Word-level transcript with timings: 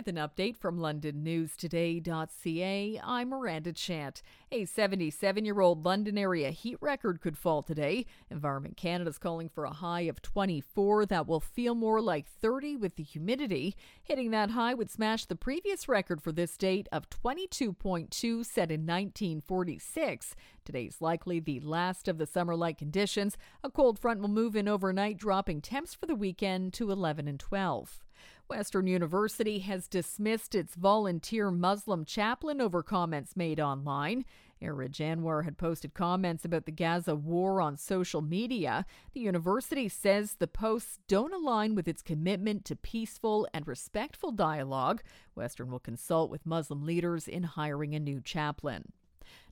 with 0.00 0.08
an 0.08 0.16
update 0.16 0.56
from 0.56 0.78
LondonNewsToday.ca. 0.78 3.00
I'm 3.04 3.28
Miranda 3.28 3.74
Chant. 3.74 4.22
A 4.50 4.64
77 4.64 5.44
year 5.44 5.60
old 5.60 5.84
London 5.84 6.16
area 6.16 6.52
heat 6.52 6.78
record 6.80 7.20
could 7.20 7.36
fall 7.36 7.62
today. 7.62 8.06
Environment 8.30 8.78
Canada 8.78 9.10
is 9.10 9.18
calling 9.18 9.50
for 9.50 9.66
a 9.66 9.74
high 9.74 10.00
of 10.02 10.22
24 10.22 11.04
that 11.04 11.26
will 11.26 11.40
feel 11.40 11.74
more 11.74 12.00
like 12.00 12.26
30 12.26 12.76
with 12.76 12.96
the 12.96 13.02
humidity. 13.02 13.76
Hitting 14.02 14.30
that 14.30 14.52
high 14.52 14.72
would 14.72 14.90
smash 14.90 15.26
the 15.26 15.36
previous 15.36 15.86
record 15.86 16.22
for 16.22 16.32
this 16.32 16.56
date 16.56 16.88
of 16.90 17.10
22.2 17.10 18.46
set 18.46 18.70
in 18.70 18.86
1946. 18.86 20.34
Today's 20.64 21.02
likely 21.02 21.40
the 21.40 21.60
last 21.60 22.08
of 22.08 22.16
the 22.16 22.24
summer 22.24 22.56
like 22.56 22.78
conditions. 22.78 23.36
A 23.62 23.68
cold 23.68 23.98
front 23.98 24.22
will 24.22 24.28
move 24.28 24.56
in 24.56 24.66
overnight, 24.66 25.18
dropping 25.18 25.60
temps 25.60 25.92
for 25.92 26.06
the 26.06 26.14
weekend 26.14 26.72
to 26.72 26.90
11 26.90 27.28
and 27.28 27.38
12. 27.38 28.00
Western 28.48 28.86
University 28.86 29.60
has 29.60 29.86
dismissed 29.86 30.54
its 30.54 30.74
volunteer 30.74 31.50
Muslim 31.50 32.04
chaplain 32.04 32.60
over 32.60 32.82
comments 32.82 33.36
made 33.36 33.60
online. 33.60 34.24
Iraj 34.62 34.96
Anwar 34.96 35.44
had 35.44 35.56
posted 35.56 35.94
comments 35.94 36.44
about 36.44 36.66
the 36.66 36.72
Gaza 36.72 37.14
war 37.14 37.60
on 37.60 37.76
social 37.76 38.20
media. 38.20 38.84
The 39.14 39.20
university 39.20 39.88
says 39.88 40.34
the 40.34 40.46
posts 40.46 40.98
don't 41.08 41.32
align 41.32 41.74
with 41.74 41.88
its 41.88 42.02
commitment 42.02 42.64
to 42.66 42.76
peaceful 42.76 43.48
and 43.54 43.66
respectful 43.66 44.32
dialogue. 44.32 45.02
Western 45.34 45.70
will 45.70 45.78
consult 45.78 46.30
with 46.30 46.44
Muslim 46.44 46.84
leaders 46.84 47.26
in 47.26 47.44
hiring 47.44 47.94
a 47.94 48.00
new 48.00 48.20
chaplain. 48.20 48.92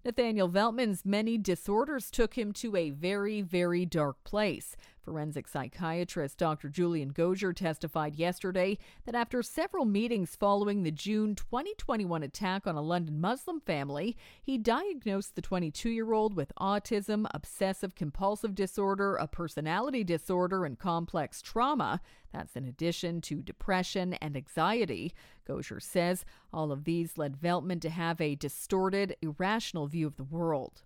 Nathaniel 0.04 0.48
Veltman's 0.48 1.04
many 1.04 1.36
disorders 1.36 2.10
took 2.10 2.34
him 2.34 2.52
to 2.52 2.76
a 2.76 2.90
very, 2.90 3.42
very 3.42 3.84
dark 3.84 4.22
place. 4.24 4.76
Forensic 5.08 5.48
psychiatrist 5.48 6.36
Dr. 6.36 6.68
Julian 6.68 7.14
Gojer 7.14 7.56
testified 7.56 8.14
yesterday 8.14 8.76
that 9.06 9.14
after 9.14 9.42
several 9.42 9.86
meetings 9.86 10.36
following 10.36 10.82
the 10.82 10.90
June 10.90 11.34
2021 11.34 12.22
attack 12.22 12.66
on 12.66 12.76
a 12.76 12.82
London 12.82 13.18
Muslim 13.18 13.60
family, 13.60 14.18
he 14.42 14.58
diagnosed 14.58 15.34
the 15.34 15.40
22 15.40 15.88
year 15.88 16.12
old 16.12 16.34
with 16.34 16.52
autism, 16.60 17.26
obsessive 17.32 17.94
compulsive 17.94 18.54
disorder, 18.54 19.16
a 19.16 19.26
personality 19.26 20.04
disorder, 20.04 20.66
and 20.66 20.78
complex 20.78 21.40
trauma. 21.40 22.02
That's 22.32 22.56
in 22.56 22.66
addition 22.66 23.22
to 23.22 23.36
depression 23.36 24.12
and 24.14 24.36
anxiety. 24.36 25.14
Gojer 25.48 25.80
says 25.80 26.26
all 26.52 26.70
of 26.70 26.84
these 26.84 27.16
led 27.16 27.40
Veltman 27.40 27.80
to 27.80 27.88
have 27.88 28.20
a 28.20 28.34
distorted, 28.34 29.16
irrational 29.22 29.87
view 29.88 30.06
of 30.06 30.16
the 30.16 30.24
world. 30.24 30.82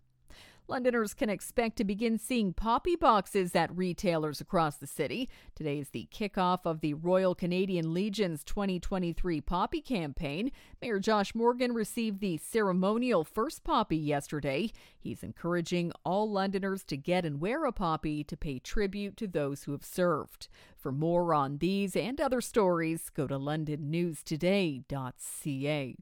Londoners 0.68 1.12
can 1.12 1.28
expect 1.28 1.76
to 1.76 1.84
begin 1.84 2.16
seeing 2.18 2.52
poppy 2.54 2.94
boxes 2.96 3.54
at 3.54 3.76
retailers 3.76 4.40
across 4.40 4.76
the 4.76 4.86
city. 4.86 5.28
Today 5.54 5.78
is 5.80 5.90
the 5.90 6.08
kickoff 6.12 6.60
of 6.64 6.80
the 6.80 6.94
Royal 6.94 7.34
Canadian 7.34 7.92
Legion's 7.92 8.44
2023 8.44 9.40
Poppy 9.40 9.80
campaign. 9.80 10.52
Mayor 10.80 11.00
Josh 11.00 11.34
Morgan 11.34 11.74
received 11.74 12.20
the 12.20 12.38
ceremonial 12.38 13.24
first 13.24 13.64
poppy 13.64 13.96
yesterday. 13.96 14.70
He's 14.98 15.22
encouraging 15.24 15.92
all 16.04 16.30
Londoners 16.30 16.84
to 16.84 16.96
get 16.96 17.26
and 17.26 17.40
wear 17.40 17.64
a 17.64 17.72
poppy 17.72 18.22
to 18.24 18.36
pay 18.36 18.60
tribute 18.60 19.16
to 19.18 19.26
those 19.26 19.64
who 19.64 19.72
have 19.72 19.84
served. 19.84 20.48
For 20.78 20.92
more 20.92 21.34
on 21.34 21.58
these 21.58 21.94
and 21.96 22.20
other 22.20 22.40
stories, 22.40 23.10
go 23.10 23.26
to 23.26 23.34
londonnewstoday.ca. 23.34 24.86